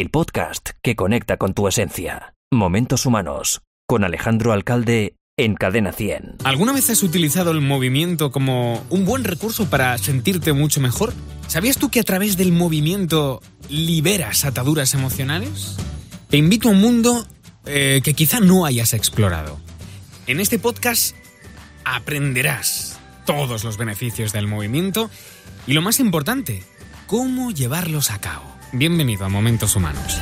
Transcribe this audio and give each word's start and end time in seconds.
el 0.00 0.10
podcast 0.10 0.70
que 0.80 0.94
conecta 0.94 1.38
con 1.38 1.54
tu 1.54 1.66
esencia. 1.66 2.34
Momentos 2.52 3.04
Humanos, 3.04 3.62
con 3.88 4.04
Alejandro 4.04 4.52
Alcalde 4.52 5.16
en 5.36 5.56
Cadena 5.56 5.90
100. 5.90 6.36
¿Alguna 6.44 6.72
vez 6.72 6.88
has 6.90 7.02
utilizado 7.02 7.50
el 7.50 7.60
movimiento 7.60 8.30
como 8.30 8.84
un 8.90 9.04
buen 9.04 9.24
recurso 9.24 9.68
para 9.68 9.98
sentirte 9.98 10.52
mucho 10.52 10.80
mejor? 10.80 11.12
¿Sabías 11.48 11.78
tú 11.78 11.90
que 11.90 11.98
a 11.98 12.04
través 12.04 12.36
del 12.36 12.52
movimiento 12.52 13.42
liberas 13.68 14.44
ataduras 14.44 14.94
emocionales? 14.94 15.76
Te 16.28 16.36
invito 16.36 16.68
a 16.68 16.72
un 16.72 16.80
mundo 16.80 17.26
eh, 17.66 18.00
que 18.04 18.14
quizá 18.14 18.38
no 18.38 18.66
hayas 18.66 18.94
explorado. 18.94 19.58
En 20.28 20.38
este 20.38 20.60
podcast 20.60 21.16
aprenderás 21.84 23.00
todos 23.26 23.64
los 23.64 23.76
beneficios 23.76 24.32
del 24.32 24.46
movimiento 24.46 25.10
y 25.66 25.72
lo 25.72 25.82
más 25.82 25.98
importante, 25.98 26.62
cómo 27.08 27.50
llevarlos 27.50 28.12
a 28.12 28.20
cabo. 28.20 28.57
Bienvenido 28.72 29.24
a 29.24 29.28
Momentos 29.30 29.76
Humanos. 29.76 30.18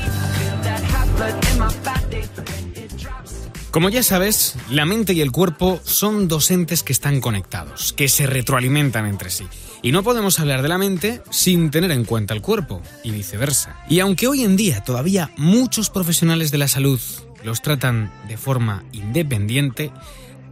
Como 3.72 3.88
ya 3.88 4.02
sabes, 4.02 4.56
la 4.70 4.86
mente 4.86 5.12
y 5.12 5.20
el 5.20 5.32
cuerpo 5.32 5.80
son 5.84 6.28
dos 6.28 6.50
entes 6.50 6.82
que 6.82 6.92
están 6.92 7.20
conectados, 7.20 7.92
que 7.92 8.08
se 8.08 8.26
retroalimentan 8.26 9.06
entre 9.06 9.30
sí. 9.30 9.46
Y 9.82 9.90
no 9.92 10.02
podemos 10.02 10.38
hablar 10.38 10.62
de 10.62 10.68
la 10.68 10.78
mente 10.78 11.22
sin 11.30 11.70
tener 11.70 11.90
en 11.90 12.04
cuenta 12.04 12.34
el 12.34 12.40
cuerpo, 12.40 12.80
y 13.02 13.10
viceversa. 13.10 13.76
Y 13.88 13.98
aunque 14.00 14.28
hoy 14.28 14.44
en 14.44 14.56
día 14.56 14.82
todavía 14.84 15.30
muchos 15.36 15.90
profesionales 15.90 16.50
de 16.50 16.58
la 16.58 16.68
salud 16.68 17.00
los 17.42 17.62
tratan 17.62 18.12
de 18.28 18.36
forma 18.36 18.84
independiente, 18.92 19.90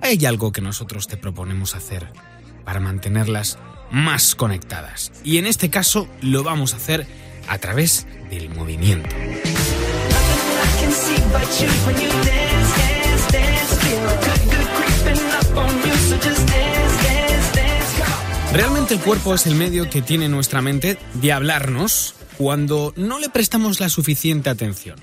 hay 0.01 0.27
algo 0.27 0.53
que 0.53 0.61
nosotros 0.61 1.07
te 1.07 1.17
proponemos 1.17 1.75
hacer 1.75 2.13
para 2.65 2.81
mantenerlas 2.81 3.59
más 3.91 4.35
conectadas. 4.35 5.13
Y 5.23 5.39
en 5.39 5.47
este 5.47 5.71
caso 5.71 6.09
lo 6.21 6.43
vamos 6.43 6.75
a 6.75 6.77
hacer 6.77 7.07
a 7.49 7.59
través 7.59 8.07
del 8.31 8.49
movimiento. 8.51 9.09
Realmente 18.53 18.95
el 18.95 19.01
cuerpo 19.01 19.35
es 19.35 19.47
el 19.47 19.57
medio 19.57 19.91
que 19.91 20.03
tiene 20.03 20.29
nuestra 20.29 20.63
mente 20.63 20.97
de 21.15 21.33
hablarnos 21.33 22.15
cuando 22.37 22.93
no 22.97 23.19
le 23.19 23.29
prestamos 23.29 23.81
la 23.81 23.89
suficiente 23.89 24.51
atención. 24.51 25.01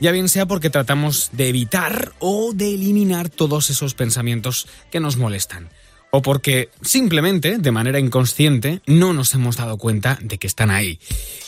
Ya 0.00 0.12
bien 0.12 0.28
sea 0.28 0.46
porque 0.46 0.70
tratamos 0.70 1.28
de 1.32 1.48
evitar 1.48 2.12
o 2.18 2.52
de 2.54 2.74
eliminar 2.74 3.28
todos 3.28 3.70
esos 3.70 3.94
pensamientos 3.94 4.66
que 4.90 4.98
nos 4.98 5.16
molestan 5.16 5.68
o 6.10 6.22
porque 6.22 6.70
simplemente, 6.82 7.58
de 7.58 7.70
manera 7.70 7.98
inconsciente, 7.98 8.82
no 8.86 9.12
nos 9.12 9.34
hemos 9.34 9.56
dado 9.56 9.78
cuenta 9.78 10.18
de 10.20 10.38
que 10.38 10.46
están 10.46 10.70
ahí. 10.70 10.98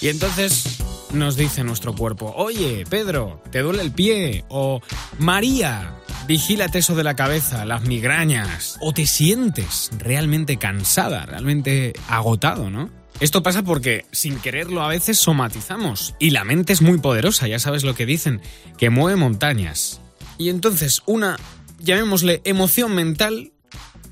Y 0.01 0.09
entonces 0.09 0.79
nos 1.13 1.37
dice 1.37 1.65
nuestro 1.65 1.95
cuerpo, 1.95 2.33
oye, 2.37 2.85
Pedro, 2.89 3.43
¿te 3.51 3.61
duele 3.61 3.83
el 3.83 3.93
pie? 3.93 4.45
O 4.49 4.81
María, 5.19 5.95
vigílate 6.27 6.79
eso 6.79 6.95
de 6.95 7.05
la 7.05 7.17
cabeza, 7.17 7.65
las 7.65 7.83
migrañas. 7.83 8.79
O 8.81 8.93
te 8.93 9.07
sientes 9.07 9.91
realmente 9.99 10.57
cansada, 10.57 11.27
realmente 11.27 11.93
agotado, 12.09 12.71
¿no? 12.71 12.91
Esto 13.21 13.43
pasa 13.43 13.63
porque 13.63 14.07
sin 14.11 14.41
quererlo 14.41 14.83
a 14.83 14.89
veces 14.89 15.19
somatizamos 15.19 16.15
y 16.19 16.31
la 16.31 16.45
mente 16.45 16.73
es 16.73 16.83
muy 16.83 16.99
poderosa, 16.99 17.47
ya 17.47 17.61
sabes 17.61 17.85
lo 17.85 17.95
que 17.95 18.07
dicen, 18.07 18.41
que 18.79 18.91
mueve 18.91 19.17
montañas. 19.17 20.01
Y 20.39 20.49
entonces 20.49 21.03
una, 21.07 21.39
llamémosle 21.79 22.41
emoción 22.45 22.95
mental, 22.95 23.52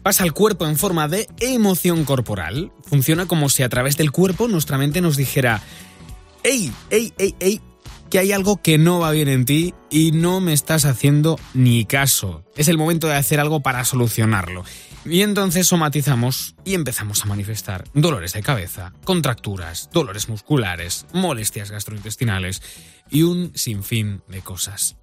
pasa 0.03 0.25
al 0.25 0.33
cuerpo 0.33 0.67
en 0.67 0.77
forma 0.77 1.09
de 1.09 1.29
emoción 1.41 2.05
corporal. 2.05 2.73
Funciona 2.85 3.27
como 3.27 3.49
si 3.49 3.63
a 3.63 3.69
través 3.69 3.97
del 3.97 4.11
cuerpo 4.11 4.49
nuestra 4.49 4.79
mente 4.79 5.01
nos 5.01 5.17
dijera, 5.17 5.63
¡Ey, 6.43 6.73
ey, 6.91 7.13
ey, 7.19 7.35
ey! 7.41 7.61
Que 8.09 8.19
hay 8.19 8.33
algo 8.33 8.61
que 8.61 8.77
no 8.77 8.99
va 8.99 9.13
bien 9.13 9.29
en 9.29 9.45
ti 9.45 9.75
y 9.89 10.11
no 10.11 10.41
me 10.41 10.53
estás 10.53 10.85
haciendo 10.85 11.39
ni 11.55 11.85
caso. 11.85 12.45
Es 12.57 12.69
el 12.69 12.79
momento 12.79 13.07
de 13.07 13.15
hacer 13.15 13.39
algo 13.39 13.61
para 13.61 13.85
solucionarlo. 13.85 14.65
Y 15.05 15.23
entonces 15.23 15.67
somatizamos 15.67 16.57
y 16.65 16.75
empezamos 16.75 17.23
a 17.23 17.27
manifestar 17.27 17.85
dolores 17.95 18.33
de 18.33 18.43
cabeza, 18.43 18.93
contracturas, 19.05 19.91
dolores 19.93 20.29
musculares, 20.29 21.07
molestias 21.13 21.71
gastrointestinales 21.71 22.63
y 23.09 23.23
un 23.23 23.53
sinfín 23.55 24.23
de 24.29 24.43
cosas. 24.43 24.97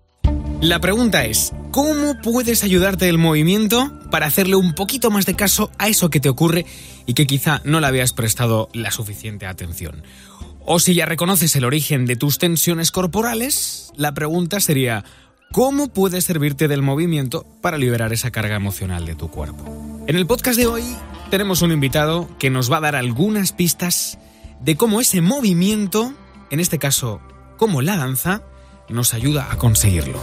La 0.61 0.79
pregunta 0.79 1.23
es, 1.25 1.53
¿cómo 1.72 2.19
puedes 2.22 2.63
ayudarte 2.63 3.09
el 3.09 3.17
movimiento 3.17 3.91
para 4.09 4.25
hacerle 4.25 4.55
un 4.55 4.73
poquito 4.73 5.11
más 5.11 5.25
de 5.25 5.35
caso 5.35 5.72
a 5.78 5.88
eso 5.88 6.09
que 6.09 6.19
te 6.19 6.29
ocurre 6.29 6.66
y 7.05 7.13
que 7.13 7.28
quizá 7.28 7.61
no 7.63 7.79
le 7.79 7.88
habías 7.88 8.13
prestado 8.13 8.69
la 8.73 8.91
suficiente 8.91 9.45
atención? 9.45 10.03
O 10.66 10.79
si 10.79 10.94
ya 10.94 11.06
reconoces 11.06 11.56
el 11.56 11.66
origen 11.66 12.06
de 12.06 12.16
tus 12.16 12.39
tensiones 12.39 12.91
corporales, 12.91 13.91
la 13.95 14.13
pregunta 14.13 14.59
sería, 14.59 15.06
¿cómo 15.51 15.88
puedes 15.88 16.25
servirte 16.25 16.67
del 16.67 16.81
movimiento 16.81 17.45
para 17.61 17.77
liberar 17.77 18.11
esa 18.11 18.31
carga 18.31 18.56
emocional 18.56 19.06
de 19.06 19.16
tu 19.16 19.29
cuerpo? 19.29 20.03
En 20.07 20.16
el 20.16 20.27
podcast 20.27 20.57
de 20.57 20.67
hoy 20.67 20.83
tenemos 21.29 21.61
un 21.61 21.72
invitado 21.72 22.29
que 22.38 22.50
nos 22.50 22.72
va 22.72 22.77
a 22.77 22.81
dar 22.81 22.95
algunas 22.95 23.51
pistas 23.53 24.17
de 24.61 24.75
cómo 24.75 25.00
ese 25.00 25.22
movimiento, 25.22 26.13
en 26.50 26.59
este 26.59 26.79
caso 26.79 27.22
como 27.57 27.81
la 27.81 27.97
danza, 27.97 28.41
nos 28.89 29.13
ayuda 29.13 29.51
a 29.51 29.57
conseguirlo. 29.57 30.19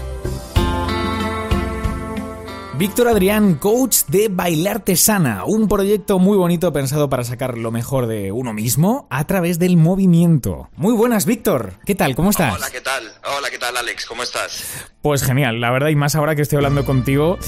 Víctor 2.76 3.06
Adrián, 3.06 3.54
coach 3.54 3.98
de 4.08 4.28
Bailarte 4.28 4.96
Sana, 4.96 5.44
un 5.44 5.68
proyecto 5.68 6.18
muy 6.18 6.36
bonito 6.36 6.72
pensado 6.72 7.08
para 7.08 7.22
sacar 7.22 7.56
lo 7.56 7.70
mejor 7.70 8.08
de 8.08 8.32
uno 8.32 8.52
mismo 8.52 9.06
a 9.10 9.24
través 9.28 9.60
del 9.60 9.76
movimiento. 9.76 10.70
Muy 10.74 10.92
buenas, 10.92 11.24
Víctor. 11.24 11.74
¿Qué 11.86 11.94
tal? 11.94 12.16
¿Cómo 12.16 12.30
estás? 12.30 12.52
Hola, 12.56 12.70
¿qué 12.72 12.80
tal? 12.80 13.04
Hola, 13.38 13.48
¿qué 13.48 13.58
tal, 13.58 13.76
Alex? 13.76 14.06
¿Cómo 14.06 14.24
estás? 14.24 14.64
Pues 15.02 15.22
genial, 15.22 15.60
la 15.60 15.70
verdad, 15.70 15.90
y 15.90 15.94
más 15.94 16.16
ahora 16.16 16.34
que 16.34 16.42
estoy 16.42 16.56
hablando 16.56 16.84
contigo, 16.84 17.38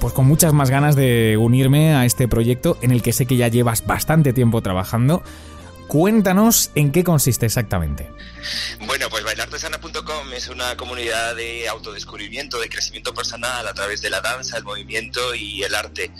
pues 0.00 0.14
con 0.14 0.26
muchas 0.26 0.54
más 0.54 0.70
ganas 0.70 0.96
de 0.96 1.36
unirme 1.38 1.94
a 1.94 2.06
este 2.06 2.26
proyecto 2.26 2.78
en 2.80 2.92
el 2.92 3.02
que 3.02 3.12
sé 3.12 3.26
que 3.26 3.36
ya 3.36 3.48
llevas 3.48 3.84
bastante 3.84 4.32
tiempo 4.32 4.62
trabajando. 4.62 5.22
Cuéntanos 5.86 6.70
en 6.74 6.92
qué 6.92 7.04
consiste 7.04 7.44
exactamente. 7.44 8.10
Bueno, 8.86 9.06
pues 9.10 9.22
bailartesana.com 9.34 10.32
es 10.32 10.46
una 10.46 10.76
comunidad 10.76 11.34
de 11.34 11.68
autodescubrimiento, 11.68 12.60
de 12.60 12.68
crecimiento 12.68 13.12
personal 13.12 13.66
a 13.66 13.74
través 13.74 14.00
de 14.00 14.08
la 14.08 14.20
danza, 14.20 14.56
el 14.58 14.62
movimiento 14.62 15.34
y 15.34 15.64
el 15.64 15.74
arte. 15.74 16.12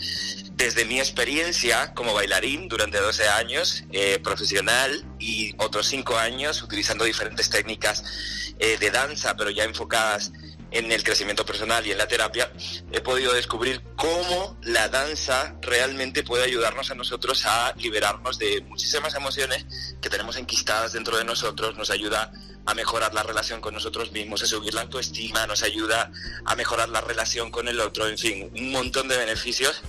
Desde 0.56 0.84
mi 0.84 0.98
experiencia 0.98 1.94
como 1.94 2.12
bailarín 2.12 2.66
durante 2.66 2.98
12 2.98 3.28
años, 3.28 3.84
eh, 3.92 4.18
profesional 4.18 5.04
y 5.20 5.54
otros 5.58 5.86
5 5.86 6.18
años 6.18 6.60
utilizando 6.60 7.04
diferentes 7.04 7.48
técnicas 7.50 8.02
eh, 8.58 8.78
de 8.78 8.90
danza, 8.90 9.36
pero 9.36 9.50
ya 9.50 9.62
enfocadas 9.62 10.32
en 10.74 10.90
el 10.90 11.04
crecimiento 11.04 11.46
personal 11.46 11.86
y 11.86 11.92
en 11.92 11.98
la 11.98 12.08
terapia, 12.08 12.52
he 12.90 13.00
podido 13.00 13.32
descubrir 13.32 13.80
cómo 13.96 14.58
la 14.62 14.88
danza 14.88 15.56
realmente 15.62 16.24
puede 16.24 16.44
ayudarnos 16.44 16.90
a 16.90 16.96
nosotros 16.96 17.46
a 17.46 17.72
liberarnos 17.76 18.38
de 18.38 18.60
muchísimas 18.62 19.14
emociones 19.14 19.64
que 20.02 20.10
tenemos 20.10 20.36
enquistadas 20.36 20.92
dentro 20.92 21.16
de 21.16 21.24
nosotros, 21.24 21.76
nos 21.76 21.90
ayuda 21.90 22.32
a 22.66 22.74
mejorar 22.74 23.14
la 23.14 23.22
relación 23.22 23.60
con 23.60 23.74
nosotros 23.74 24.10
mismos, 24.10 24.42
a 24.42 24.46
subir 24.46 24.74
la 24.74 24.82
autoestima, 24.82 25.46
nos 25.46 25.62
ayuda 25.62 26.10
a 26.44 26.56
mejorar 26.56 26.88
la 26.88 27.00
relación 27.00 27.52
con 27.52 27.68
el 27.68 27.78
otro, 27.78 28.08
en 28.08 28.18
fin, 28.18 28.50
un 28.54 28.72
montón 28.72 29.06
de 29.06 29.16
beneficios 29.16 29.80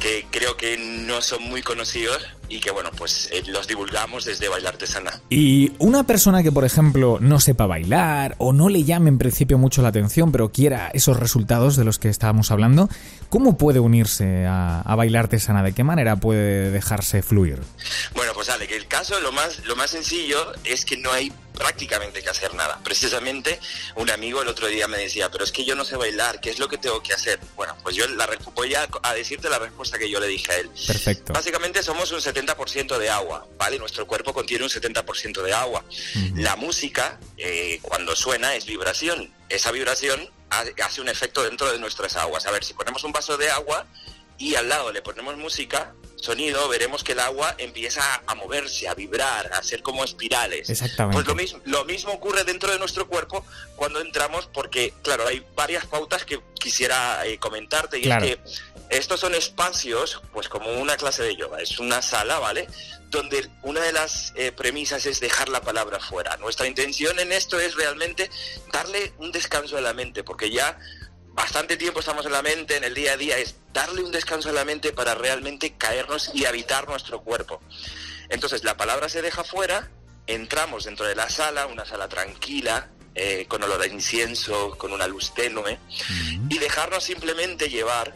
que 0.00 0.26
creo 0.30 0.56
que 0.56 0.76
no 0.78 1.22
son 1.22 1.44
muy 1.44 1.62
conocidos 1.62 2.26
y 2.48 2.58
que 2.58 2.70
bueno, 2.72 2.90
pues 2.96 3.28
eh, 3.32 3.42
los 3.46 3.68
divulgamos 3.68 4.24
desde 4.24 4.48
Bailar 4.48 4.72
Artesana. 4.72 5.20
Y 5.28 5.72
una 5.78 6.04
persona 6.04 6.42
que 6.42 6.50
por 6.50 6.64
ejemplo 6.64 7.18
no 7.20 7.38
sepa 7.38 7.66
bailar 7.66 8.34
o 8.38 8.52
no 8.52 8.68
le 8.68 8.82
llame 8.82 9.08
en 9.10 9.18
principio 9.18 9.58
mucho 9.58 9.82
la 9.82 9.88
atención, 9.88 10.32
pero 10.32 10.50
quiera 10.50 10.90
esos 10.92 11.18
resultados 11.18 11.76
de 11.76 11.84
los 11.84 11.98
que 11.98 12.08
estábamos 12.08 12.50
hablando, 12.50 12.88
¿cómo 13.28 13.56
puede 13.56 13.78
unirse 13.78 14.46
a, 14.46 14.80
a 14.80 14.94
Bailar 14.96 15.24
Artesana? 15.24 15.62
¿De 15.62 15.72
qué 15.72 15.84
manera 15.84 16.16
puede 16.16 16.70
dejarse 16.70 17.22
fluir? 17.22 17.60
Bueno, 18.14 18.32
pues 18.34 18.48
Ale, 18.48 18.66
que 18.66 18.76
el 18.76 18.86
caso 18.86 19.20
lo 19.20 19.30
más, 19.32 19.64
lo 19.66 19.76
más 19.76 19.90
sencillo 19.90 20.52
es 20.64 20.84
que 20.84 20.96
no 20.96 21.12
hay 21.12 21.32
prácticamente 21.60 22.22
que 22.22 22.30
hacer 22.30 22.54
nada. 22.54 22.80
Precisamente 22.82 23.60
un 23.96 24.08
amigo 24.08 24.40
el 24.40 24.48
otro 24.48 24.66
día 24.66 24.88
me 24.88 24.96
decía, 24.96 25.30
pero 25.30 25.44
es 25.44 25.52
que 25.52 25.62
yo 25.66 25.74
no 25.74 25.84
sé 25.84 25.94
bailar, 25.94 26.40
¿qué 26.40 26.48
es 26.48 26.58
lo 26.58 26.68
que 26.68 26.78
tengo 26.78 27.02
que 27.02 27.12
hacer? 27.12 27.38
Bueno, 27.54 27.76
pues 27.82 27.94
yo 27.94 28.08
la, 28.08 28.26
voy 28.54 28.74
a, 28.74 28.88
a 29.02 29.12
decirte 29.12 29.50
la 29.50 29.58
respuesta 29.58 29.98
que 29.98 30.08
yo 30.08 30.18
le 30.20 30.26
dije 30.26 30.50
a 30.52 30.56
él. 30.56 30.70
Perfecto. 30.86 31.34
Básicamente 31.34 31.82
somos 31.82 32.10
un 32.12 32.20
70% 32.20 32.96
de 32.96 33.10
agua, 33.10 33.46
¿vale? 33.58 33.78
Nuestro 33.78 34.06
cuerpo 34.06 34.32
contiene 34.32 34.64
un 34.64 34.70
70% 34.70 35.42
de 35.42 35.52
agua. 35.52 35.84
La 36.34 36.56
música, 36.56 37.20
eh, 37.36 37.78
cuando 37.82 38.16
suena, 38.16 38.54
es 38.54 38.64
vibración. 38.64 39.30
Esa 39.50 39.70
vibración 39.70 40.30
hace 40.48 41.00
un 41.02 41.10
efecto 41.10 41.42
dentro 41.42 41.70
de 41.70 41.78
nuestras 41.78 42.16
aguas. 42.16 42.46
A 42.46 42.52
ver, 42.52 42.64
si 42.64 42.72
ponemos 42.72 43.04
un 43.04 43.12
vaso 43.12 43.36
de 43.36 43.50
agua 43.50 43.86
y 44.38 44.54
al 44.54 44.70
lado 44.70 44.92
le 44.92 45.02
ponemos 45.02 45.36
música, 45.36 45.94
sonido, 46.20 46.68
veremos 46.68 47.02
que 47.04 47.12
el 47.12 47.20
agua 47.20 47.54
empieza 47.58 48.22
a 48.26 48.34
moverse, 48.34 48.88
a 48.88 48.94
vibrar, 48.94 49.52
a 49.52 49.58
hacer 49.58 49.82
como 49.82 50.04
espirales. 50.04 50.68
Exactamente. 50.70 51.14
Pues 51.16 51.26
lo 51.26 51.34
mismo, 51.34 51.60
lo 51.64 51.84
mismo 51.84 52.12
ocurre 52.12 52.44
dentro 52.44 52.70
de 52.72 52.78
nuestro 52.78 53.06
cuerpo 53.08 53.44
cuando 53.76 54.00
entramos, 54.00 54.46
porque, 54.52 54.92
claro, 55.02 55.26
hay 55.26 55.44
varias 55.54 55.86
pautas 55.86 56.24
que 56.24 56.40
quisiera 56.54 57.24
eh, 57.26 57.38
comentarte, 57.38 57.98
y 57.98 58.02
Claro. 58.02 58.24
es 58.26 58.36
que 58.36 58.40
estos 58.90 59.20
son 59.20 59.34
espacios, 59.34 60.20
pues 60.32 60.48
como 60.48 60.72
una 60.72 60.96
clase 60.96 61.22
de 61.22 61.36
yoga, 61.36 61.60
es 61.60 61.78
una 61.78 62.02
sala, 62.02 62.38
¿vale? 62.38 62.66
Donde 63.08 63.48
una 63.62 63.80
de 63.80 63.92
las 63.92 64.32
eh, 64.36 64.52
premisas 64.52 65.06
es 65.06 65.20
dejar 65.20 65.48
la 65.48 65.60
palabra 65.62 66.00
fuera. 66.00 66.36
Nuestra 66.38 66.66
intención 66.66 67.18
en 67.20 67.32
esto 67.32 67.58
es 67.60 67.74
realmente 67.76 68.30
darle 68.72 69.12
un 69.18 69.30
descanso 69.32 69.76
a 69.76 69.80
la 69.80 69.92
mente, 69.94 70.24
porque 70.24 70.50
ya 70.50 70.76
bastante 71.32 71.76
tiempo 71.76 72.00
estamos 72.00 72.26
en 72.26 72.32
la 72.32 72.42
mente, 72.42 72.76
en 72.76 72.84
el 72.84 72.94
día 72.94 73.12
a 73.12 73.16
día, 73.16 73.38
es 73.38 73.56
darle 73.72 74.02
un 74.02 74.12
descanso 74.12 74.50
a 74.50 74.52
la 74.52 74.64
mente 74.64 74.92
para 74.92 75.14
realmente 75.14 75.74
caernos 75.76 76.30
y 76.34 76.44
habitar 76.44 76.88
nuestro 76.88 77.22
cuerpo. 77.22 77.60
Entonces 78.28 78.64
la 78.64 78.76
palabra 78.76 79.08
se 79.08 79.22
deja 79.22 79.44
fuera, 79.44 79.90
entramos 80.26 80.84
dentro 80.84 81.06
de 81.06 81.14
la 81.14 81.28
sala, 81.28 81.66
una 81.66 81.84
sala 81.84 82.08
tranquila, 82.08 82.88
eh, 83.14 83.46
con 83.48 83.62
olor 83.62 83.82
a 83.82 83.86
incienso, 83.86 84.76
con 84.78 84.92
una 84.92 85.06
luz 85.06 85.34
tenue, 85.34 85.78
y 86.48 86.58
dejarnos 86.58 87.02
simplemente 87.02 87.68
llevar 87.68 88.14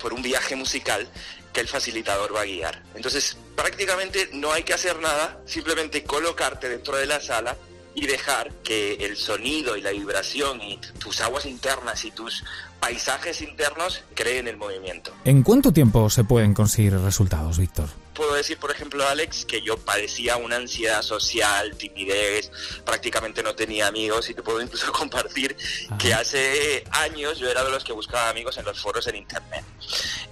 por 0.00 0.12
un 0.12 0.22
viaje 0.22 0.54
musical 0.54 1.08
que 1.52 1.60
el 1.60 1.68
facilitador 1.68 2.34
va 2.34 2.42
a 2.42 2.44
guiar. 2.44 2.82
Entonces, 2.94 3.36
prácticamente 3.56 4.28
no 4.32 4.52
hay 4.52 4.62
que 4.62 4.74
hacer 4.74 4.98
nada, 4.98 5.40
simplemente 5.46 6.04
colocarte 6.04 6.68
dentro 6.68 6.96
de 6.96 7.06
la 7.06 7.20
sala 7.20 7.56
y 7.94 8.06
dejar 8.06 8.52
que 8.62 8.94
el 8.94 9.16
sonido 9.16 9.76
y 9.76 9.80
la 9.80 9.90
vibración 9.90 10.60
y 10.60 10.78
tus 10.98 11.20
aguas 11.20 11.46
internas 11.46 12.04
y 12.04 12.10
tus 12.10 12.44
paisajes 12.80 13.40
internos 13.40 14.02
creen 14.14 14.48
el 14.48 14.56
movimiento. 14.56 15.12
¿En 15.24 15.42
cuánto 15.42 15.72
tiempo 15.72 16.10
se 16.10 16.24
pueden 16.24 16.52
conseguir 16.52 16.98
resultados, 16.98 17.58
Víctor? 17.58 17.88
Puedo 18.14 18.34
decir, 18.34 18.58
por 18.58 18.70
ejemplo, 18.70 19.06
Alex, 19.08 19.44
que 19.44 19.60
yo 19.62 19.76
padecía 19.76 20.36
una 20.36 20.56
ansiedad 20.56 21.02
social, 21.02 21.76
timidez, 21.76 22.50
prácticamente 22.84 23.42
no 23.42 23.54
tenía 23.56 23.88
amigos 23.88 24.30
y 24.30 24.34
te 24.34 24.42
puedo 24.42 24.60
incluso 24.60 24.92
compartir 24.92 25.56
que 25.98 26.14
hace 26.14 26.84
años 26.90 27.38
yo 27.38 27.50
era 27.50 27.64
de 27.64 27.70
los 27.70 27.82
que 27.82 27.92
buscaba 27.92 28.28
amigos 28.28 28.56
en 28.58 28.66
los 28.66 28.80
foros 28.80 29.06
en 29.08 29.16
Internet. 29.16 29.64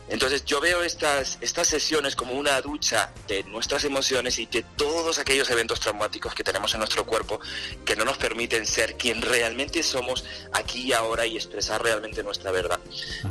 Entonces 0.09 0.45
yo 0.45 0.61
veo 0.61 0.83
estas, 0.83 1.39
estas 1.41 1.69
sesiones 1.69 2.17
como 2.17 2.35
una 2.35 2.61
ducha 2.61 3.11
de 3.29 3.45
nuestras 3.45 3.85
emociones 3.85 4.39
y 4.39 4.47
de 4.47 4.63
todos 4.77 5.19
aquellos 5.19 5.49
eventos 5.51 5.81
traumáticos 5.81 6.35
que 6.35 6.45
tenemos 6.45 6.75
en 6.75 6.81
nuestro 6.81 7.07
cuerpo 7.07 7.41
que 7.85 7.97
no 7.97 8.05
nos 8.05 8.19
permiten 8.19 8.67
ser 8.67 8.97
quien 8.97 9.23
realmente 9.23 9.83
somos 9.83 10.25
aquí 10.53 10.89
y 10.89 10.93
ahora 10.93 11.25
y 11.27 11.37
expresar 11.37 11.83
realmente 11.83 12.23
nuestra 12.23 12.51
verdad. 12.51 12.81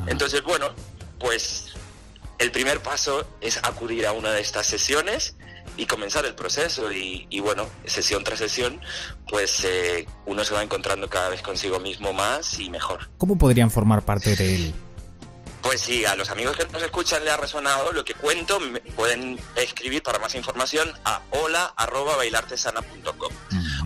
Entonces, 0.08 0.42
bueno, 0.44 0.74
pues 1.20 1.68
el 2.40 2.52
primer 2.52 2.82
paso 2.82 3.28
es 3.42 3.58
acudir 3.58 4.08
a 4.08 4.14
una 4.14 4.32
de 4.32 4.42
estas 4.42 4.66
sesiones 4.66 5.36
y 5.78 5.86
comenzar 5.86 6.26
el 6.26 6.36
proceso 6.36 6.92
y, 6.92 7.28
y 7.30 7.40
bueno, 7.40 7.68
sesión 7.86 8.24
tras 8.24 8.40
sesión, 8.40 8.82
pues 9.30 9.64
eh, 9.64 10.08
uno 10.26 10.44
se 10.44 10.54
va 10.54 10.64
encontrando 10.64 11.10
cada 11.10 11.30
vez 11.30 11.42
consigo 11.42 11.80
mismo 11.80 12.14
más 12.14 12.60
y 12.60 12.70
mejor. 12.70 13.10
¿Cómo 13.18 13.38
podrían 13.38 13.70
formar 13.72 14.04
parte 14.04 14.36
de 14.36 14.56
él? 14.56 14.74
Pues 15.62 15.82
sí, 15.82 16.06
a 16.06 16.16
los 16.16 16.30
amigos 16.32 16.58
que 16.58 16.66
nos 16.68 16.82
escuchan 16.82 17.24
le 17.24 17.30
ha 17.32 17.38
resonado 17.38 17.92
lo 17.94 18.04
que 18.04 18.16
cuento, 18.16 18.60
me 18.60 18.80
pueden 18.82 19.40
escribir 19.56 20.02
para 20.02 20.18
más 20.20 20.34
información 20.36 20.92
a 21.06 21.22
hola@bailartesana.com 21.30 23.32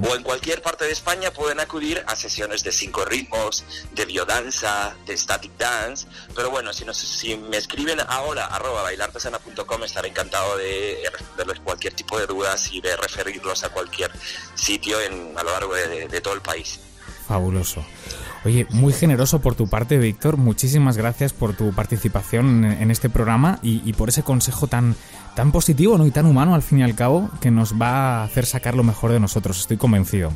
o 0.10 0.16
en 0.16 0.24
cualquier 0.24 0.62
parte 0.62 0.86
de 0.86 0.92
España 0.92 1.31
pueden 1.31 1.60
acudir 1.60 2.04
a 2.07 2.16
sesiones 2.16 2.63
de 2.63 2.72
cinco 2.72 3.04
ritmos, 3.06 3.63
de 3.92 4.06
biodanza, 4.06 4.95
de 5.06 5.18
static 5.18 5.51
dance, 5.57 6.07
pero 6.36 6.50
bueno, 6.50 6.74
si, 6.74 6.86
nos, 6.86 6.98
si 6.98 7.36
me 7.38 7.57
escriben 7.57 8.00
a 8.00 8.21
hola@bailartesana.com 8.21 9.83
estaré 9.83 10.10
encantado 10.10 10.57
de 10.57 11.07
responderles 11.12 11.60
cualquier 11.60 11.94
tipo 11.94 12.18
de 12.19 12.25
dudas 12.28 12.71
y 12.71 12.81
de 12.81 12.95
referirlos 12.98 13.63
a 13.63 13.69
cualquier 13.69 14.12
sitio 14.56 15.00
en, 15.01 15.38
a 15.38 15.44
lo 15.44 15.51
largo 15.51 15.75
de, 15.75 15.88
de- 15.88 16.07
de 16.07 16.21
todo 16.21 16.33
el 16.33 16.42
país. 16.42 16.80
Fabuloso. 17.27 17.83
Oye, 18.45 18.68
muy 18.69 18.94
generoso 18.94 19.39
por 19.39 19.56
tu 19.56 19.68
parte, 19.68 19.98
Víctor. 19.98 20.38
Muchísimas 20.38 20.98
gracias 20.98 21.33
por 21.33 21.56
tu 21.56 21.74
participación 21.74 22.63
en, 22.63 22.92
este 22.92 23.10
programa 23.10 23.60
y, 23.63 23.81
y 23.83 23.94
por 23.94 24.10
ese 24.10 24.22
consejo 24.22 24.68
tan, 24.68 24.95
tan 25.36 25.51
positivo 25.51 25.98
¿no? 25.98 26.06
y 26.06 26.12
tan 26.12 26.25
humano, 26.25 26.54
al 26.54 26.62
fin 26.62 26.80
y 26.80 26.83
al 26.83 26.95
cabo, 26.95 27.30
que 27.42 27.50
nos 27.50 27.74
va 27.74 28.22
a 28.22 28.24
hacer 28.24 28.45
sacar 28.45 28.75
lo 28.75 28.83
mejor 28.83 29.12
de 29.12 29.19
nosotros. 29.19 29.60
Estoy 29.60 29.77
convencido. 29.77 30.31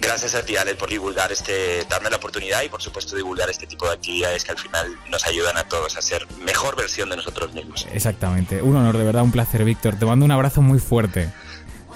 Gracias 0.00 0.34
a 0.34 0.42
ti, 0.42 0.56
Ale, 0.56 0.74
por 0.74 0.88
divulgar 0.88 1.30
este, 1.30 1.84
darme 1.88 2.08
la 2.10 2.16
oportunidad 2.16 2.62
y 2.62 2.68
por 2.68 2.80
supuesto 2.80 3.14
divulgar 3.14 3.50
este 3.50 3.66
tipo 3.66 3.86
de 3.86 3.92
actividades 3.92 4.44
que 4.44 4.52
al 4.52 4.58
final 4.58 4.86
nos 5.10 5.26
ayudan 5.26 5.56
a 5.58 5.64
todos 5.64 5.96
a 5.96 6.02
ser 6.02 6.26
mejor 6.44 6.74
versión 6.74 7.10
de 7.10 7.16
nosotros 7.16 7.52
mismos. 7.52 7.86
Exactamente. 7.92 8.62
Un 8.62 8.76
honor, 8.76 8.96
de 8.96 9.04
verdad, 9.04 9.22
un 9.22 9.30
placer, 9.30 9.62
Víctor. 9.64 9.96
Te 9.96 10.06
mando 10.06 10.24
un 10.24 10.30
abrazo 10.30 10.62
muy 10.62 10.78
fuerte. 10.78 11.30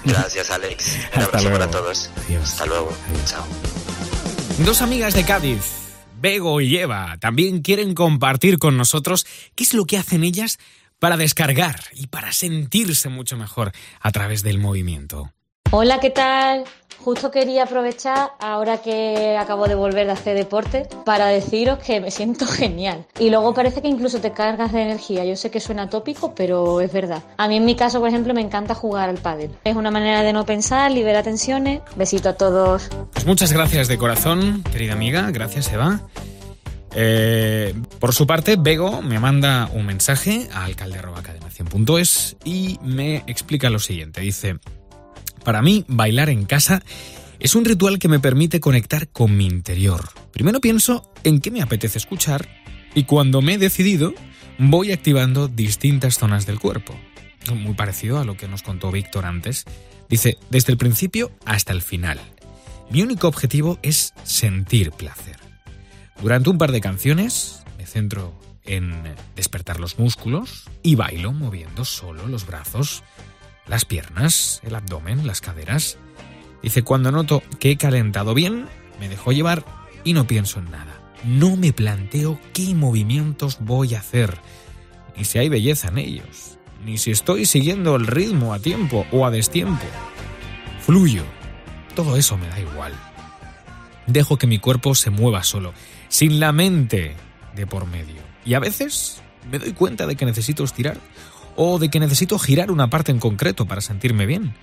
Gracias, 0.04 0.50
Alex. 0.50 0.96
Un 1.16 1.22
Hasta 1.22 1.24
abrazo 1.24 1.48
luego. 1.48 1.58
para 1.58 1.70
todos. 1.70 2.10
Hasta 2.42 2.66
luego. 2.66 2.96
Chao. 3.26 3.44
Dos 4.64 4.82
amigas 4.82 5.14
de 5.14 5.24
Cádiz, 5.24 5.62
Bego 6.20 6.60
y 6.60 6.76
Eva, 6.78 7.16
también 7.20 7.60
quieren 7.62 7.94
compartir 7.94 8.58
con 8.58 8.76
nosotros 8.76 9.26
qué 9.54 9.64
es 9.64 9.74
lo 9.74 9.84
que 9.84 9.98
hacen 9.98 10.22
ellas 10.22 10.58
para 11.00 11.16
descargar 11.16 11.80
y 11.92 12.06
para 12.06 12.32
sentirse 12.32 13.08
mucho 13.08 13.36
mejor 13.36 13.72
a 14.00 14.12
través 14.12 14.42
del 14.42 14.58
movimiento. 14.58 15.32
Hola, 15.70 15.98
¿qué 15.98 16.10
tal? 16.10 16.64
Justo 17.00 17.30
quería 17.30 17.64
aprovechar, 17.64 18.30
ahora 18.40 18.78
que 18.78 19.36
acabo 19.36 19.66
de 19.66 19.74
volver 19.74 20.06
de 20.06 20.12
hacer 20.12 20.36
deporte, 20.36 20.88
para 21.04 21.26
deciros 21.26 21.78
que 21.78 22.00
me 22.00 22.10
siento 22.10 22.46
genial. 22.48 23.06
Y 23.18 23.30
luego 23.30 23.54
parece 23.54 23.82
que 23.82 23.88
incluso 23.88 24.20
te 24.20 24.32
cargas 24.32 24.72
de 24.72 24.82
energía. 24.82 25.24
Yo 25.24 25.36
sé 25.36 25.50
que 25.50 25.60
suena 25.60 25.88
tópico, 25.88 26.34
pero 26.34 26.80
es 26.80 26.92
verdad. 26.92 27.22
A 27.36 27.48
mí 27.48 27.56
en 27.56 27.64
mi 27.64 27.74
caso, 27.74 28.00
por 28.00 28.08
ejemplo, 28.08 28.34
me 28.34 28.40
encanta 28.40 28.74
jugar 28.74 29.08
al 29.08 29.18
pádel. 29.18 29.50
Es 29.64 29.76
una 29.76 29.90
manera 29.90 30.22
de 30.22 30.32
no 30.32 30.44
pensar, 30.44 30.90
libera 30.90 31.22
tensiones. 31.22 31.80
Besito 31.96 32.30
a 32.30 32.34
todos. 32.34 32.88
Pues 33.12 33.26
muchas 33.26 33.52
gracias 33.52 33.88
de 33.88 33.98
corazón, 33.98 34.62
querida 34.70 34.92
amiga. 34.92 35.30
Gracias, 35.30 35.72
Eva. 35.72 36.00
Eh, 36.94 37.74
por 37.98 38.14
su 38.14 38.26
parte, 38.26 38.56
Bego 38.56 39.02
me 39.02 39.18
manda 39.18 39.68
un 39.72 39.84
mensaje 39.86 40.48
a 40.52 40.64
alcalde.cadenación.es 40.64 42.36
y 42.44 42.78
me 42.82 43.24
explica 43.26 43.68
lo 43.68 43.80
siguiente. 43.80 44.20
Dice, 44.20 44.58
para 45.44 45.62
mí, 45.62 45.84
bailar 45.88 46.30
en 46.30 46.44
casa 46.44 46.82
es 47.38 47.54
un 47.54 47.64
ritual 47.64 47.98
que 47.98 48.08
me 48.08 48.20
permite 48.20 48.60
conectar 48.60 49.08
con 49.08 49.36
mi 49.36 49.46
interior. 49.46 50.08
Primero 50.32 50.60
pienso 50.60 51.12
en 51.24 51.40
qué 51.40 51.50
me 51.50 51.62
apetece 51.62 51.98
escuchar 51.98 52.48
y 52.94 53.04
cuando 53.04 53.42
me 53.42 53.54
he 53.54 53.58
decidido, 53.58 54.14
voy 54.58 54.92
activando 54.92 55.48
distintas 55.48 56.18
zonas 56.18 56.46
del 56.46 56.58
cuerpo. 56.58 56.94
Muy 57.54 57.74
parecido 57.74 58.18
a 58.18 58.24
lo 58.24 58.36
que 58.36 58.48
nos 58.48 58.62
contó 58.62 58.90
Víctor 58.90 59.26
antes. 59.26 59.64
Dice, 60.08 60.38
desde 60.48 60.72
el 60.72 60.78
principio 60.78 61.32
hasta 61.44 61.72
el 61.72 61.82
final. 61.82 62.18
Mi 62.90 63.02
único 63.02 63.28
objetivo 63.28 63.78
es 63.82 64.14
sentir 64.22 64.92
placer. 64.92 65.36
Durante 66.22 66.50
un 66.50 66.58
par 66.58 66.72
de 66.72 66.80
canciones 66.80 67.62
me 67.76 67.86
centro 67.86 68.32
en 68.64 68.94
despertar 69.36 69.80
los 69.80 69.98
músculos 69.98 70.64
y 70.82 70.94
bailo 70.94 71.32
moviendo 71.32 71.84
solo 71.84 72.26
los 72.28 72.46
brazos, 72.46 73.02
las 73.66 73.84
piernas, 73.84 74.60
el 74.64 74.74
abdomen, 74.74 75.26
las 75.26 75.40
caderas. 75.40 75.98
Dice, 76.62 76.82
cuando 76.82 77.10
noto 77.10 77.42
que 77.58 77.70
he 77.70 77.76
calentado 77.76 78.34
bien, 78.34 78.66
me 79.00 79.08
dejo 79.08 79.32
llevar 79.32 79.64
y 80.04 80.12
no 80.12 80.26
pienso 80.26 80.58
en 80.58 80.70
nada. 80.70 81.00
No 81.24 81.56
me 81.56 81.72
planteo 81.72 82.38
qué 82.52 82.74
movimientos 82.74 83.58
voy 83.60 83.94
a 83.94 84.00
hacer, 84.00 84.38
ni 85.16 85.24
si 85.24 85.38
hay 85.38 85.48
belleza 85.48 85.88
en 85.88 85.98
ellos, 85.98 86.58
ni 86.84 86.98
si 86.98 87.10
estoy 87.10 87.46
siguiendo 87.46 87.96
el 87.96 88.06
ritmo 88.06 88.52
a 88.52 88.58
tiempo 88.58 89.06
o 89.10 89.26
a 89.26 89.30
destiempo. 89.30 89.84
Fluyo. 90.80 91.24
Todo 91.94 92.16
eso 92.16 92.36
me 92.36 92.48
da 92.48 92.60
igual. 92.60 92.92
Dejo 94.06 94.36
que 94.36 94.46
mi 94.46 94.58
cuerpo 94.58 94.94
se 94.94 95.10
mueva 95.10 95.44
solo, 95.44 95.72
sin 96.08 96.40
la 96.40 96.52
mente 96.52 97.14
de 97.54 97.66
por 97.66 97.86
medio. 97.86 98.20
Y 98.44 98.54
a 98.54 98.58
veces 98.58 99.22
me 99.50 99.58
doy 99.58 99.72
cuenta 99.72 100.06
de 100.06 100.16
que 100.16 100.26
necesito 100.26 100.64
estirar 100.64 100.98
o 101.56 101.78
de 101.78 101.88
que 101.88 102.00
necesito 102.00 102.38
girar 102.38 102.70
una 102.70 102.90
parte 102.90 103.12
en 103.12 103.20
concreto 103.20 103.66
para 103.66 103.80
sentirme 103.80 104.26
bien. 104.26 104.54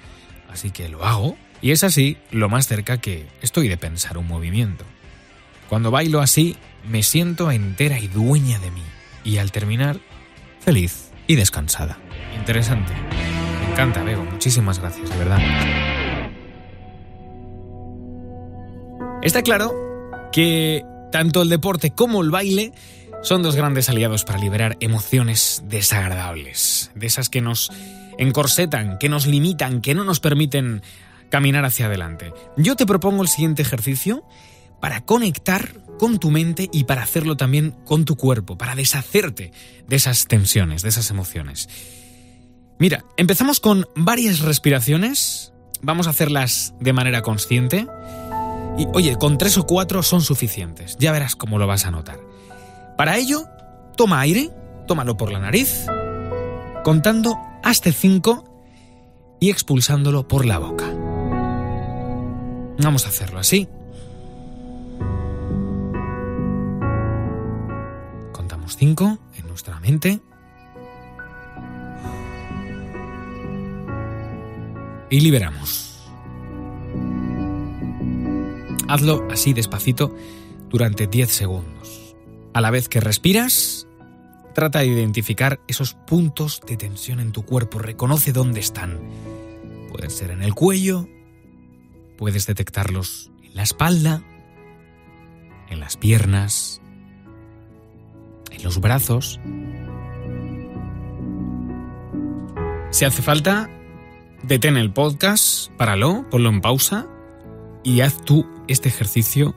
Así 0.52 0.72
que 0.72 0.90
lo 0.90 1.06
hago 1.06 1.38
y 1.62 1.72
es 1.72 1.84
así 1.84 2.18
lo 2.32 2.50
más 2.50 2.68
cerca 2.68 2.98
que 2.98 3.28
estoy 3.42 3.68
de 3.68 3.78
pensar 3.78 4.18
un 4.18 4.28
movimiento. 4.28 4.86
Cuando 5.70 5.92
bailo 5.92 6.20
así, 6.20 6.58
me 6.90 7.04
siento 7.04 7.52
entera 7.52 8.00
y 8.00 8.08
dueña 8.08 8.60
de 8.60 8.72
mí. 8.72 8.82
Y 9.24 9.38
al 9.38 9.52
terminar, 9.52 10.00
feliz 10.60 11.12
y 11.28 11.36
descansada. 11.36 11.98
Interesante. 12.38 12.92
Me 13.62 13.72
encanta, 13.72 14.04
Bego. 14.04 14.24
Muchísimas 14.26 14.80
gracias, 14.80 15.10
de 15.10 15.18
verdad. 15.18 15.40
Está 19.22 19.44
claro 19.44 19.72
que 20.32 20.84
tanto 21.12 21.44
el 21.44 21.50
deporte 21.50 21.92
como 21.92 22.22
el 22.22 22.32
baile 22.32 22.74
son 23.22 23.44
dos 23.44 23.56
grandes 23.56 23.90
aliados 23.90 24.24
para 24.24 24.40
liberar 24.40 24.78
emociones 24.80 25.64
desagradables, 25.66 26.92
de 26.96 27.08
esas 27.08 27.30
que 27.30 27.42
nos 27.42 27.72
encorsetan, 28.18 28.98
que 28.98 29.10
nos 29.10 29.28
limitan, 29.28 29.82
que 29.82 29.94
no 29.96 30.04
nos 30.04 30.20
permiten 30.20 30.82
caminar 31.30 31.66
hacia 31.66 31.86
adelante. 31.86 32.34
Yo 32.58 32.76
te 32.76 32.86
propongo 32.86 33.22
el 33.22 33.30
siguiente 33.30 33.62
ejercicio 33.62 34.24
para 34.80 35.06
conectar 35.06 35.74
con 36.00 36.20
tu 36.20 36.32
mente 36.32 36.70
y 36.74 36.86
para 36.86 37.04
hacerlo 37.04 37.38
también 37.38 37.72
con 37.86 38.06
tu 38.06 38.16
cuerpo, 38.16 38.58
para 38.58 38.76
deshacerte 38.76 39.52
de 39.88 39.96
esas 39.96 40.26
tensiones, 40.26 40.82
de 40.82 40.90
esas 40.90 41.12
emociones. 41.12 41.70
Mira, 42.80 43.06
empezamos 43.18 43.60
con 43.60 43.88
varias 43.96 44.40
respiraciones, 44.40 45.54
vamos 45.84 46.08
a 46.08 46.10
hacerlas 46.10 46.74
de 46.80 46.94
manera 46.94 47.22
consciente 47.22 47.86
y 48.80 48.88
oye, 48.94 49.18
con 49.18 49.38
tres 49.38 49.60
o 49.60 49.68
cuatro 49.68 50.02
son 50.02 50.22
suficientes, 50.22 50.98
ya 51.00 51.12
verás 51.12 51.36
cómo 51.36 51.60
lo 51.60 51.68
vas 51.68 51.86
a 51.86 51.92
notar. 51.92 52.31
Para 53.02 53.18
ello, 53.18 53.48
toma 53.98 54.20
aire, 54.20 54.52
tómalo 54.88 55.18
por 55.18 55.32
la 55.32 55.40
nariz, 55.40 55.88
contando 56.84 57.36
hasta 57.64 57.92
cinco 57.92 58.46
y 59.40 59.50
expulsándolo 59.50 60.28
por 60.28 60.46
la 60.46 60.60
boca. 60.60 60.86
Vamos 62.78 63.08
a 63.08 63.10
hacerlo 63.10 63.40
así. 63.40 63.68
Contamos 68.34 68.78
cinco 68.78 69.18
en 69.36 69.48
nuestra 69.48 69.80
mente. 69.80 70.22
Y 75.10 75.22
liberamos. 75.22 76.08
Hazlo 78.88 79.28
así 79.32 79.54
despacito 79.54 80.16
durante 80.70 81.08
10 81.08 81.32
segundos. 81.32 82.01
A 82.54 82.60
la 82.60 82.70
vez 82.70 82.90
que 82.90 83.00
respiras, 83.00 83.88
trata 84.54 84.80
de 84.80 84.88
identificar 84.88 85.62
esos 85.68 85.94
puntos 85.94 86.62
de 86.68 86.76
tensión 86.76 87.20
en 87.20 87.32
tu 87.32 87.44
cuerpo. 87.44 87.80
Reconoce 87.80 88.34
dónde 88.34 88.60
están. 88.60 89.00
Pueden 89.90 90.10
ser 90.10 90.32
en 90.32 90.44
el 90.44 90.54
cuello, 90.54 91.08
puedes 92.18 92.46
detectarlos 92.46 93.32
en 93.44 93.56
la 93.56 93.64
espalda, 93.64 94.24
en 95.70 95.80
las 95.80 95.96
piernas, 95.96 96.82
en 98.52 98.64
los 98.64 98.82
brazos. 98.82 99.40
Si 102.90 103.06
hace 103.06 103.22
falta, 103.22 103.70
detén 104.44 104.76
el 104.76 104.92
podcast, 104.92 105.72
páralo, 105.78 106.30
ponlo 106.30 106.50
en 106.50 106.60
pausa 106.60 107.08
y 107.84 108.02
haz 108.02 108.22
tú 108.26 108.46
este 108.68 108.90
ejercicio 108.90 109.56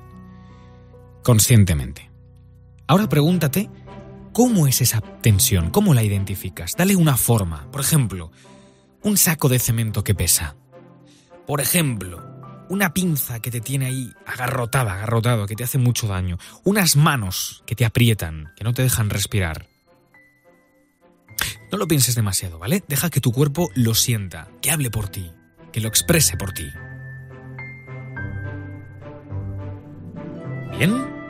conscientemente. 1.24 2.13
Ahora 2.86 3.08
pregúntate, 3.08 3.70
¿cómo 4.32 4.66
es 4.66 4.82
esa 4.82 5.00
tensión? 5.00 5.70
¿Cómo 5.70 5.94
la 5.94 6.02
identificas? 6.02 6.76
Dale 6.76 6.96
una 6.96 7.16
forma. 7.16 7.70
Por 7.70 7.80
ejemplo, 7.80 8.30
un 9.02 9.16
saco 9.16 9.48
de 9.48 9.58
cemento 9.58 10.04
que 10.04 10.14
pesa. 10.14 10.56
Por 11.46 11.62
ejemplo, 11.62 12.22
una 12.68 12.92
pinza 12.92 13.40
que 13.40 13.50
te 13.50 13.62
tiene 13.62 13.86
ahí 13.86 14.12
agarrotada, 14.26 14.94
agarrotado, 14.94 15.46
que 15.46 15.56
te 15.56 15.64
hace 15.64 15.78
mucho 15.78 16.08
daño. 16.08 16.36
Unas 16.62 16.96
manos 16.96 17.62
que 17.66 17.74
te 17.74 17.86
aprietan, 17.86 18.52
que 18.54 18.64
no 18.64 18.74
te 18.74 18.82
dejan 18.82 19.08
respirar. 19.08 19.66
No 21.72 21.78
lo 21.78 21.88
pienses 21.88 22.14
demasiado, 22.14 22.58
¿vale? 22.58 22.84
Deja 22.86 23.08
que 23.08 23.20
tu 23.20 23.32
cuerpo 23.32 23.70
lo 23.74 23.94
sienta, 23.94 24.48
que 24.60 24.70
hable 24.70 24.90
por 24.90 25.08
ti, 25.08 25.32
que 25.72 25.80
lo 25.80 25.88
exprese 25.88 26.36
por 26.36 26.52
ti. 26.52 26.68
Bien. 30.78 31.23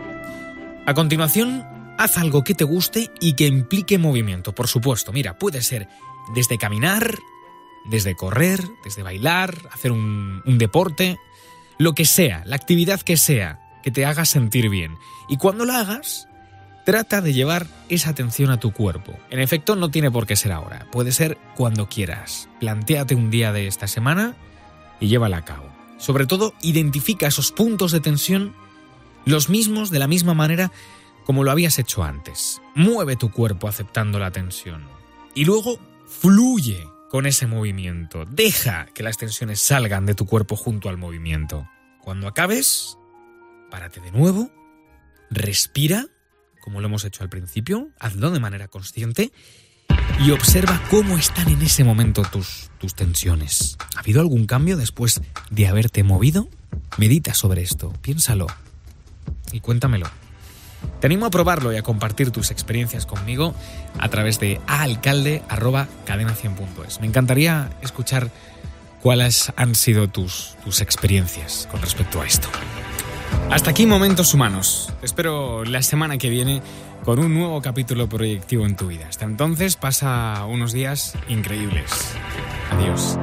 A 0.86 0.92
continuación, 0.92 1.64
haz 1.96 2.18
algo 2.18 2.44
que 2.44 2.54
te 2.54 2.64
guste 2.64 3.10
y 3.18 3.34
que 3.34 3.46
implique 3.46 3.96
movimiento, 3.96 4.54
por 4.54 4.68
supuesto. 4.68 5.12
Mira, 5.12 5.38
puede 5.38 5.62
ser 5.62 5.88
desde 6.34 6.58
caminar, 6.58 7.18
desde 7.86 8.14
correr, 8.14 8.60
desde 8.84 9.02
bailar, 9.02 9.56
hacer 9.72 9.92
un, 9.92 10.42
deporte, 10.44 11.18
lo 11.78 11.94
que 11.94 12.04
sea, 12.04 12.42
la 12.44 12.56
actividad 12.56 13.00
que 13.00 13.16
sea, 13.16 13.60
que 13.82 13.90
te 13.90 14.04
haga 14.04 14.26
sentir 14.26 14.68
bien. 14.68 14.98
Y 15.26 15.38
cuando 15.38 15.64
la 15.64 15.80
hagas, 15.80 16.28
trata 16.84 17.22
de 17.22 17.32
llevar 17.32 17.66
esa 17.88 18.10
atención 18.10 18.50
a 18.50 18.60
tu 18.60 18.72
cuerpo. 18.72 19.14
En 19.30 19.40
efecto, 19.40 19.76
no 19.76 19.90
tiene 19.90 20.10
por 20.10 20.26
qué 20.26 20.36
ser 20.36 20.52
ahora, 20.52 20.86
puede 20.92 21.12
ser 21.12 21.38
cuando 21.56 21.88
quieras. 21.88 22.50
Plantéate 22.60 23.14
un 23.14 23.30
día 23.30 23.54
de 23.54 23.68
esta 23.68 23.86
semana 23.86 24.36
y 25.00 25.08
llévala 25.08 25.38
a 25.38 25.44
cabo. 25.46 25.72
Sobre 25.96 26.26
todo, 26.26 26.52
identifica 26.60 27.26
esos 27.26 27.52
puntos 27.52 27.90
de 27.92 28.00
tensión, 28.00 28.54
los 29.24 29.48
mismos 29.48 29.90
de 29.90 29.98
la 29.98 30.08
misma 30.08 30.34
manera 30.34 30.70
como 31.24 31.42
lo 31.42 31.50
habías 31.50 31.78
hecho 31.78 32.04
antes. 32.04 32.60
Mueve 32.74 33.16
tu 33.16 33.30
cuerpo 33.30 33.68
aceptando 33.68 34.18
la 34.18 34.30
tensión. 34.30 34.84
Y 35.34 35.44
luego, 35.44 35.78
fluye 36.06 36.86
con 37.10 37.26
ese 37.26 37.46
movimiento. 37.46 38.24
Deja 38.26 38.86
que 38.86 39.02
las 39.02 39.16
tensiones 39.16 39.60
salgan 39.60 40.06
de 40.06 40.14
tu 40.14 40.26
cuerpo 40.26 40.56
junto 40.56 40.88
al 40.88 40.98
movimiento. 40.98 41.68
Cuando 42.02 42.28
acabes, 42.28 42.98
párate 43.70 44.00
de 44.00 44.12
nuevo, 44.12 44.50
respira, 45.30 46.06
como 46.60 46.80
lo 46.80 46.86
hemos 46.86 47.04
hecho 47.04 47.22
al 47.22 47.30
principio, 47.30 47.88
hazlo 47.98 48.30
de 48.30 48.40
manera 48.40 48.68
consciente 48.68 49.32
y 50.20 50.30
observa 50.30 50.80
cómo 50.90 51.16
están 51.16 51.48
en 51.48 51.62
ese 51.62 51.84
momento 51.84 52.22
tus, 52.22 52.70
tus 52.78 52.94
tensiones. 52.94 53.78
¿Ha 53.96 54.00
habido 54.00 54.20
algún 54.20 54.46
cambio 54.46 54.76
después 54.76 55.22
de 55.50 55.66
haberte 55.66 56.02
movido? 56.02 56.48
Medita 56.98 57.32
sobre 57.32 57.62
esto, 57.62 57.92
piénsalo 58.02 58.46
y 59.54 59.60
cuéntamelo. 59.60 60.08
Te 61.00 61.06
animo 61.06 61.24
a 61.26 61.30
probarlo 61.30 61.72
y 61.72 61.76
a 61.76 61.82
compartir 61.82 62.30
tus 62.30 62.50
experiencias 62.50 63.06
conmigo 63.06 63.54
a 63.98 64.10
través 64.10 64.38
de 64.40 64.60
aalcalde.cadena100.es. 64.66 67.00
Me 67.00 67.06
encantaría 67.06 67.70
escuchar 67.80 68.28
cuáles 69.00 69.50
han 69.56 69.74
sido 69.74 70.08
tus, 70.08 70.56
tus 70.64 70.82
experiencias 70.82 71.66
con 71.70 71.80
respecto 71.80 72.20
a 72.20 72.26
esto. 72.26 72.48
Hasta 73.50 73.70
aquí 73.70 73.86
Momentos 73.86 74.34
Humanos. 74.34 74.92
Espero 75.02 75.64
la 75.64 75.80
semana 75.82 76.18
que 76.18 76.28
viene 76.28 76.60
con 77.04 77.18
un 77.18 77.32
nuevo 77.34 77.60
capítulo 77.62 78.06
proyectivo 78.08 78.66
en 78.66 78.76
tu 78.76 78.88
vida. 78.88 79.06
Hasta 79.08 79.24
entonces 79.24 79.76
pasa 79.76 80.44
unos 80.46 80.72
días 80.72 81.14
increíbles. 81.28 81.90
Adiós. 82.70 83.18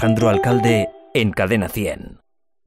Alejandro 0.00 0.30
Alcalde 0.30 0.88
en 1.12 1.30
Cadena 1.30 1.68
100. 1.68 2.20